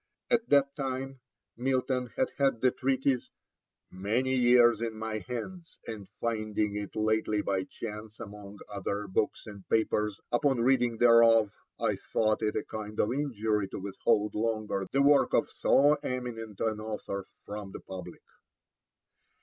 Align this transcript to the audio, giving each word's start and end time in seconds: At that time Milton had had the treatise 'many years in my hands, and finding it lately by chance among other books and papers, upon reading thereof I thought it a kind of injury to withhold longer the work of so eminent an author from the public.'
At 0.31 0.49
that 0.49 0.75
time 0.75 1.19
Milton 1.55 2.07
had 2.17 2.31
had 2.39 2.61
the 2.61 2.71
treatise 2.71 3.29
'many 3.91 4.33
years 4.35 4.81
in 4.81 4.97
my 4.97 5.19
hands, 5.19 5.77
and 5.85 6.09
finding 6.19 6.75
it 6.75 6.95
lately 6.95 7.43
by 7.43 7.65
chance 7.65 8.19
among 8.19 8.57
other 8.67 9.05
books 9.07 9.45
and 9.45 9.63
papers, 9.69 10.19
upon 10.31 10.61
reading 10.61 10.97
thereof 10.97 11.51
I 11.79 11.97
thought 11.97 12.41
it 12.41 12.55
a 12.55 12.63
kind 12.65 12.99
of 12.99 13.13
injury 13.13 13.67
to 13.67 13.77
withhold 13.79 14.33
longer 14.33 14.87
the 14.91 15.03
work 15.03 15.35
of 15.35 15.51
so 15.51 15.93
eminent 16.01 16.59
an 16.59 16.79
author 16.79 17.27
from 17.45 17.71
the 17.71 17.81
public.' 17.81 18.23